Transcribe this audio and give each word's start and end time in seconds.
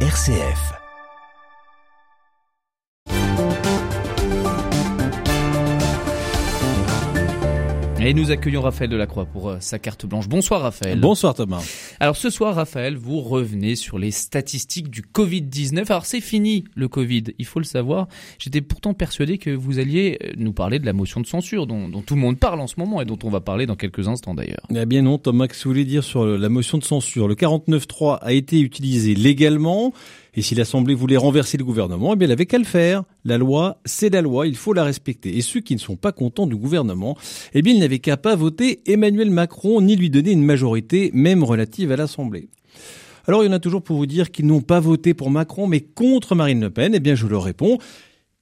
RCF. 0.00 0.85
Et 8.06 8.14
nous 8.14 8.30
accueillons 8.30 8.60
Raphaël 8.60 8.88
Delacroix 8.88 9.24
pour 9.24 9.48
euh, 9.48 9.56
sa 9.58 9.80
carte 9.80 10.06
blanche. 10.06 10.28
Bonsoir 10.28 10.60
Raphaël. 10.60 11.00
Bonsoir 11.00 11.34
Thomas. 11.34 11.60
Alors 11.98 12.16
ce 12.16 12.30
soir 12.30 12.54
Raphaël, 12.54 12.94
vous 12.94 13.20
revenez 13.20 13.74
sur 13.74 13.98
les 13.98 14.12
statistiques 14.12 14.90
du 14.90 15.02
Covid-19. 15.02 15.86
Alors 15.88 16.06
c'est 16.06 16.20
fini 16.20 16.62
le 16.76 16.86
Covid, 16.86 17.24
il 17.36 17.44
faut 17.44 17.58
le 17.58 17.64
savoir. 17.64 18.06
J'étais 18.38 18.60
pourtant 18.60 18.94
persuadé 18.94 19.38
que 19.38 19.50
vous 19.50 19.80
alliez 19.80 20.18
euh, 20.22 20.34
nous 20.36 20.52
parler 20.52 20.78
de 20.78 20.86
la 20.86 20.92
motion 20.92 21.20
de 21.20 21.26
censure 21.26 21.66
dont, 21.66 21.88
dont, 21.88 22.00
tout 22.00 22.14
le 22.14 22.20
monde 22.20 22.38
parle 22.38 22.60
en 22.60 22.68
ce 22.68 22.74
moment 22.78 23.02
et 23.02 23.04
dont 23.04 23.18
on 23.24 23.28
va 23.28 23.40
parler 23.40 23.66
dans 23.66 23.74
quelques 23.74 24.06
instants 24.06 24.34
d'ailleurs. 24.34 24.62
Eh 24.72 24.86
bien 24.86 25.02
non 25.02 25.18
Thomas, 25.18 25.48
que 25.48 25.54
vous 25.56 25.70
voulez 25.70 25.84
dire 25.84 26.04
sur 26.04 26.24
la 26.24 26.48
motion 26.48 26.78
de 26.78 26.84
censure? 26.84 27.26
Le 27.26 27.34
49.3 27.34 28.18
a 28.20 28.32
été 28.32 28.60
utilisé 28.60 29.16
légalement 29.16 29.92
et 30.36 30.42
si 30.42 30.54
l'Assemblée 30.54 30.94
voulait 30.94 31.16
renverser 31.16 31.56
le 31.56 31.64
gouvernement, 31.64 32.12
eh 32.12 32.16
bien, 32.16 32.26
elle 32.26 32.32
avait 32.32 32.44
qu'à 32.44 32.58
le 32.58 32.64
faire. 32.64 33.04
La 33.24 33.38
loi, 33.38 33.80
c'est 33.86 34.10
la 34.10 34.20
loi, 34.20 34.46
il 34.46 34.54
faut 34.54 34.74
la 34.74 34.84
respecter. 34.84 35.36
Et 35.36 35.40
ceux 35.40 35.60
qui 35.60 35.74
ne 35.74 35.80
sont 35.80 35.96
pas 35.96 36.12
contents 36.12 36.46
du 36.46 36.56
gouvernement, 36.56 37.16
eh 37.54 37.62
bien, 37.62 37.72
ils 37.72 37.80
n'avaient 37.80 38.00
qu'à 38.00 38.18
pas 38.18 38.36
voter 38.36 38.82
Emmanuel 38.86 39.30
Macron, 39.30 39.80
ni 39.80 39.96
lui 39.96 40.10
donner 40.10 40.32
une 40.32 40.44
majorité, 40.44 41.10
même 41.14 41.42
relative 41.42 41.90
à 41.90 41.96
l'Assemblée. 41.96 42.50
Alors, 43.26 43.42
il 43.42 43.46
y 43.46 43.48
en 43.48 43.54
a 43.54 43.58
toujours 43.58 43.82
pour 43.82 43.96
vous 43.96 44.06
dire 44.06 44.30
qu'ils 44.30 44.46
n'ont 44.46 44.60
pas 44.60 44.78
voté 44.78 45.14
pour 45.14 45.30
Macron, 45.30 45.66
mais 45.66 45.80
contre 45.80 46.34
Marine 46.34 46.60
Le 46.60 46.70
Pen. 46.70 46.94
Eh 46.94 47.00
bien, 47.00 47.14
je 47.14 47.26
leur 47.26 47.42
réponds, 47.42 47.78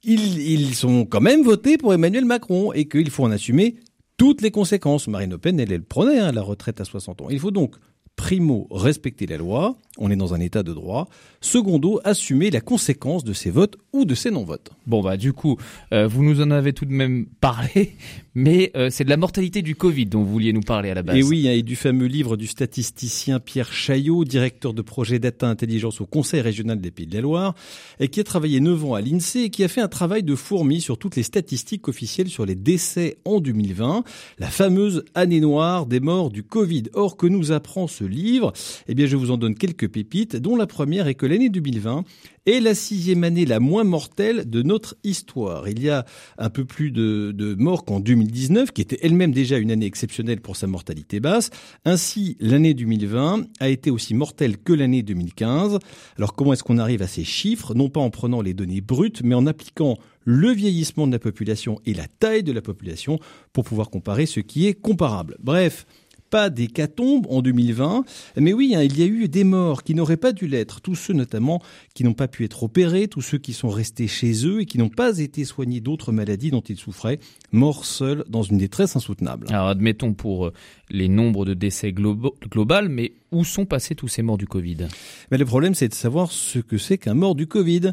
ils, 0.03 0.37
ils 0.39 0.75
sont 0.75 1.05
quand 1.05 1.21
même 1.21 1.43
votés 1.43 1.77
pour 1.77 1.93
Emmanuel 1.93 2.25
Macron 2.25 2.73
et 2.73 2.89
qu'il 2.89 3.09
faut 3.09 3.23
en 3.23 3.31
assumer 3.31 3.75
toutes 4.17 4.41
les 4.41 4.51
conséquences. 4.51 5.07
Marine 5.07 5.31
Le 5.31 5.37
Pen, 5.37 5.59
elle, 5.61 5.71
elle 5.71 5.83
prenait 5.83 6.19
hein, 6.19 6.33
la 6.33 6.41
retraite 6.41 6.81
à 6.81 6.85
60 6.85 7.21
ans. 7.21 7.27
Il 7.29 7.39
faut 7.39 7.51
donc 7.51 7.75
primo, 8.15 8.67
respecter 8.71 9.27
la 9.27 9.37
loi, 9.37 9.77
on 9.97 10.11
est 10.11 10.15
dans 10.15 10.33
un 10.33 10.39
état 10.39 10.63
de 10.63 10.73
droit. 10.73 11.07
Secondo, 11.41 11.99
assumer 12.03 12.49
la 12.49 12.61
conséquence 12.61 13.23
de 13.23 13.33
ses 13.33 13.49
votes 13.49 13.77
ou 13.93 14.05
de 14.05 14.15
ses 14.15 14.31
non-votes. 14.31 14.71
Bon 14.87 15.01
bah 15.01 15.15
du 15.15 15.33
coup, 15.33 15.57
euh, 15.93 16.07
vous 16.07 16.23
nous 16.23 16.41
en 16.41 16.51
avez 16.51 16.73
tout 16.73 16.85
de 16.85 16.91
même 16.91 17.25
parlé, 17.41 17.95
mais 18.33 18.71
euh, 18.75 18.89
c'est 18.89 19.03
de 19.03 19.09
la 19.09 19.17
mortalité 19.17 19.61
du 19.61 19.75
Covid 19.75 20.07
dont 20.07 20.23
vous 20.23 20.31
vouliez 20.31 20.53
nous 20.53 20.61
parler 20.61 20.89
à 20.89 20.93
la 20.93 21.03
base. 21.03 21.17
Et 21.17 21.23
oui, 21.23 21.47
hein, 21.47 21.51
et 21.51 21.61
du 21.61 21.75
fameux 21.75 22.07
livre 22.07 22.35
du 22.35 22.47
statisticien 22.47 23.39
Pierre 23.39 23.71
Chaillot, 23.71 24.25
directeur 24.25 24.73
de 24.73 24.81
projet 24.81 25.19
data 25.19 25.47
intelligence 25.47 26.01
au 26.01 26.05
Conseil 26.05 26.41
régional 26.41 26.79
des 26.79 26.91
Pays 26.91 27.07
de 27.07 27.15
la 27.15 27.21
Loire, 27.21 27.55
et 27.99 28.07
qui 28.07 28.19
a 28.19 28.23
travaillé 28.23 28.59
9 28.59 28.85
ans 28.85 28.93
à 28.95 29.01
l'INSEE 29.01 29.45
et 29.45 29.49
qui 29.49 29.63
a 29.63 29.67
fait 29.67 29.81
un 29.81 29.87
travail 29.87 30.23
de 30.23 30.35
fourmi 30.35 30.81
sur 30.81 30.97
toutes 30.97 31.15
les 31.15 31.23
statistiques 31.23 31.87
officielles 31.87 32.29
sur 32.29 32.45
les 32.45 32.55
décès 32.55 33.17
en 33.25 33.39
2020, 33.39 34.03
la 34.39 34.47
fameuse 34.47 35.05
année 35.13 35.39
noire 35.39 35.85
des 35.85 35.99
morts 35.99 36.31
du 36.31 36.43
Covid. 36.43 36.83
Or, 36.93 37.17
que 37.17 37.27
nous 37.27 37.51
apprend 37.51 37.87
ce 37.87 38.03
livre 38.07 38.53
Eh 38.87 38.95
bien, 38.95 39.05
je 39.05 39.15
vous 39.15 39.31
en 39.31 39.37
donne 39.37 39.55
quelques 39.55 39.87
pépites, 39.87 40.35
dont 40.35 40.55
la 40.55 40.67
première 40.67 41.07
est 41.07 41.15
que 41.15 41.25
l'année 41.25 41.49
2020 41.49 42.03
est 42.45 42.59
la 42.59 42.75
sixième 42.75 43.23
année 43.23 43.45
la 43.45 43.59
moins 43.59 43.83
mortelle 43.83 44.49
de 44.49 44.61
notre 44.61 44.95
histoire. 45.03 45.67
Il 45.67 45.81
y 45.81 45.89
a 45.89 46.05
un 46.37 46.49
peu 46.49 46.63
plus 46.63 46.91
de, 46.91 47.31
de 47.35 47.55
morts 47.55 47.85
qu'en 47.85 47.99
2019, 47.99 48.71
qui 48.71 48.81
était 48.81 48.99
elle-même 49.01 49.31
déjà 49.31 49.57
une 49.57 49.71
année 49.71 49.87
exceptionnelle 49.87 50.41
pour 50.41 50.55
sa 50.55 50.67
mortalité 50.67 51.19
basse. 51.19 51.49
Ainsi, 51.85 52.37
l'année 52.39 52.73
2020 52.73 53.45
a 53.59 53.69
été 53.69 53.89
aussi 53.89 54.13
mortelle 54.13 54.57
que 54.57 54.73
l'année 54.73 55.01
2015. 55.01 55.79
Alors 56.17 56.35
comment 56.35 56.53
est-ce 56.53 56.63
qu'on 56.63 56.77
arrive 56.77 57.01
à 57.01 57.07
ces 57.07 57.23
chiffres? 57.23 57.73
Non 57.73 57.89
pas 57.89 57.99
en 57.99 58.11
prenant 58.11 58.41
les 58.41 58.53
données 58.53 58.81
brutes, 58.81 59.21
mais 59.23 59.35
en 59.35 59.47
appliquant 59.47 59.97
le 60.25 60.51
vieillissement 60.51 61.07
de 61.07 61.11
la 61.11 61.19
population 61.19 61.79
et 61.85 61.93
la 61.93 62.07
taille 62.07 62.43
de 62.43 62.51
la 62.51 62.61
population 62.61 63.19
pour 63.53 63.63
pouvoir 63.63 63.89
comparer 63.89 64.25
ce 64.25 64.39
qui 64.39 64.67
est 64.67 64.73
comparable. 64.73 65.37
Bref, 65.39 65.85
pas 66.29 66.49
d'hécatombe 66.49 67.27
en 67.29 67.41
2020, 67.41 68.03
mais 68.37 68.53
oui, 68.53 68.73
hein, 68.75 68.83
il 68.83 68.99
y 68.99 69.03
a 69.03 69.05
eu 69.05 69.27
des 69.27 69.43
morts 69.43 69.83
qui 69.83 69.95
n'auraient 69.95 70.17
pas 70.17 70.31
dû 70.31 70.47
l'être, 70.47 70.81
tous 70.81 70.95
ceux 70.95 71.13
notamment 71.13 71.61
qui 71.93 72.03
n'ont 72.03 72.13
pas 72.13 72.27
pu 72.27 72.43
être 72.43 72.63
opérés, 72.63 73.07
tous 73.07 73.21
ceux 73.21 73.37
qui 73.37 73.53
sont 73.53 73.69
restés 73.69 74.07
chez 74.07 74.45
eux 74.45 74.61
et 74.61 74.65
qui 74.65 74.77
n'ont 74.77 74.89
pas 74.89 75.19
été 75.19 75.45
soignés 75.45 75.79
d'autres 75.79 76.11
maladies 76.11 76.51
dont 76.51 76.61
ils 76.61 76.77
souffraient, 76.77 77.19
morts 77.51 77.85
seuls 77.85 78.23
dans 78.27 78.43
une 78.43 78.57
détresse 78.57 78.95
insoutenable. 78.95 79.47
Alors 79.49 79.67
admettons 79.67 80.13
pour 80.13 80.47
euh, 80.47 80.53
les 80.89 81.07
nombres 81.07 81.45
de 81.45 81.53
décès 81.53 81.91
globaux, 81.91 82.35
global, 82.49 82.89
mais 82.89 83.13
où 83.31 83.43
sont 83.43 83.65
passés 83.65 83.95
tous 83.95 84.07
ces 84.07 84.21
morts 84.21 84.37
du 84.37 84.47
Covid? 84.47 84.87
Mais 85.31 85.37
Le 85.37 85.45
problème, 85.45 85.75
c'est 85.75 85.89
de 85.89 85.93
savoir 85.93 86.31
ce 86.31 86.59
que 86.59 86.77
c'est 86.77 86.97
qu'un 86.97 87.15
mort 87.15 87.35
du 87.35 87.47
Covid. 87.47 87.91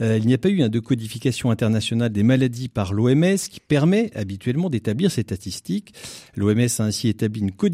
Euh, 0.00 0.18
il 0.18 0.26
n'y 0.26 0.34
a 0.34 0.38
pas 0.38 0.50
eu 0.50 0.62
un 0.62 0.68
de 0.68 0.78
codification 0.78 1.50
internationale 1.50 2.12
des 2.12 2.22
maladies 2.22 2.68
par 2.68 2.92
l'OMS 2.92 3.36
qui 3.50 3.60
permet 3.60 4.10
habituellement 4.14 4.70
d'établir 4.70 5.10
ces 5.10 5.22
statistiques. 5.22 5.94
L'OMS 6.36 6.60
a 6.78 6.82
ainsi 6.82 7.08
établi 7.08 7.40
une 7.40 7.50
codification 7.50 7.73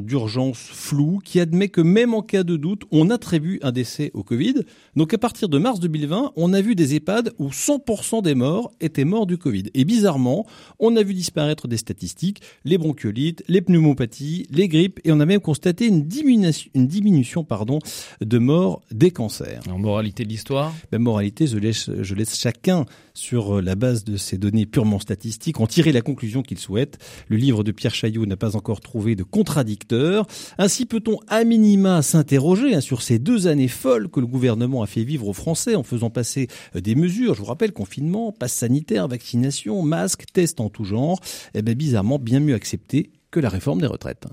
d'urgence 0.00 0.58
floue 0.58 1.20
qui 1.24 1.40
admet 1.40 1.68
que 1.68 1.80
même 1.80 2.14
en 2.14 2.22
cas 2.22 2.42
de 2.42 2.56
doute, 2.56 2.82
on 2.90 3.10
attribue 3.10 3.58
un 3.62 3.72
décès 3.72 4.10
au 4.14 4.22
Covid. 4.22 4.54
Donc 4.96 5.14
à 5.14 5.18
partir 5.18 5.48
de 5.48 5.58
mars 5.58 5.80
2020, 5.80 6.32
on 6.36 6.52
a 6.52 6.60
vu 6.60 6.74
des 6.74 6.94
EHPAD 6.94 7.32
où 7.38 7.50
100% 7.50 8.22
des 8.22 8.34
morts 8.34 8.72
étaient 8.80 9.04
morts 9.04 9.26
du 9.26 9.38
Covid. 9.38 9.64
Et 9.74 9.84
bizarrement, 9.84 10.46
on 10.78 10.96
a 10.96 11.02
vu 11.02 11.14
disparaître 11.14 11.68
des 11.68 11.76
statistiques, 11.76 12.40
les 12.64 12.78
bronchiolites, 12.78 13.42
les 13.48 13.60
pneumopathies, 13.60 14.46
les 14.50 14.68
grippes, 14.68 15.00
et 15.04 15.12
on 15.12 15.20
a 15.20 15.26
même 15.26 15.40
constaté 15.40 15.86
une 15.86 16.06
diminution, 16.06 16.70
une 16.74 16.86
diminution 16.86 17.44
pardon, 17.44 17.78
de 18.20 18.38
morts 18.38 18.82
des 18.90 19.10
cancers. 19.10 19.62
En 19.70 19.78
moralité 19.78 20.24
de 20.24 20.28
l'histoire? 20.28 20.74
Ben, 20.90 20.98
Moralité, 20.98 21.46
je 21.46 21.58
laisse, 21.58 21.90
je 22.00 22.14
laisse 22.14 22.36
chacun, 22.38 22.86
sur 23.14 23.62
la 23.62 23.76
base 23.76 24.04
de 24.04 24.16
ces 24.16 24.38
données 24.38 24.66
purement 24.66 24.98
statistiques, 24.98 25.60
en 25.60 25.66
tirer 25.66 25.92
la 25.92 26.00
conclusion 26.00 26.42
qu'il 26.42 26.58
souhaite. 26.58 26.98
Le 27.28 27.36
livre 27.36 27.62
de 27.62 27.70
Pierre 27.70 27.94
Chaillot 27.94 28.26
n'a 28.26 28.36
pas 28.36 28.56
encore 28.56 28.80
trouvé 28.80 29.14
de 29.14 29.22
contradicteur. 29.34 30.28
Ainsi 30.58 30.86
peut-on 30.86 31.18
à 31.26 31.42
minima 31.42 32.02
s'interroger 32.02 32.76
hein, 32.76 32.80
sur 32.80 33.02
ces 33.02 33.18
deux 33.18 33.48
années 33.48 33.66
folles 33.66 34.08
que 34.08 34.20
le 34.20 34.28
gouvernement 34.28 34.84
a 34.84 34.86
fait 34.86 35.02
vivre 35.02 35.26
aux 35.26 35.32
Français 35.32 35.74
en 35.74 35.82
faisant 35.82 36.08
passer 36.08 36.46
des 36.72 36.94
mesures, 36.94 37.34
je 37.34 37.40
vous 37.40 37.46
rappelle, 37.46 37.72
confinement, 37.72 38.30
passe 38.30 38.52
sanitaire, 38.52 39.08
vaccination, 39.08 39.82
masque, 39.82 40.26
test 40.32 40.60
en 40.60 40.68
tout 40.68 40.84
genre, 40.84 41.18
eh 41.54 41.62
bien 41.62 41.74
bizarrement 41.74 42.20
bien 42.20 42.38
mieux 42.38 42.54
accepté 42.54 43.10
que 43.32 43.40
la 43.40 43.48
réforme 43.48 43.80
des 43.80 43.88
retraites. 43.88 44.24